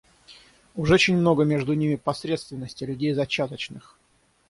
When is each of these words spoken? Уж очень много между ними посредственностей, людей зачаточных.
Уж 0.75 0.89
очень 0.89 1.15
много 1.15 1.43
между 1.43 1.73
ними 1.75 1.93
посредственностей, 1.95 2.87
людей 2.87 3.13
зачаточных. 3.13 3.99